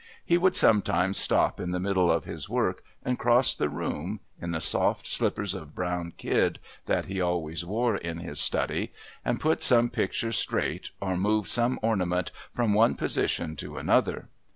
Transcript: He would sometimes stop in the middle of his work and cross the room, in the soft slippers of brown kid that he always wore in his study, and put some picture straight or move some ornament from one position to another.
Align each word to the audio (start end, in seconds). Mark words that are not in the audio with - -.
He 0.25 0.35
would 0.39 0.55
sometimes 0.55 1.19
stop 1.19 1.59
in 1.59 1.69
the 1.69 1.79
middle 1.79 2.11
of 2.11 2.23
his 2.23 2.49
work 2.49 2.81
and 3.05 3.19
cross 3.19 3.53
the 3.53 3.69
room, 3.69 4.19
in 4.41 4.49
the 4.49 4.59
soft 4.59 5.05
slippers 5.05 5.53
of 5.53 5.75
brown 5.75 6.13
kid 6.17 6.57
that 6.87 7.05
he 7.05 7.21
always 7.21 7.63
wore 7.63 7.97
in 7.97 8.17
his 8.17 8.39
study, 8.39 8.91
and 9.23 9.39
put 9.39 9.61
some 9.61 9.91
picture 9.91 10.31
straight 10.31 10.89
or 10.99 11.15
move 11.15 11.47
some 11.47 11.79
ornament 11.83 12.31
from 12.51 12.73
one 12.73 12.95
position 12.95 13.55
to 13.57 13.77
another. 13.77 14.27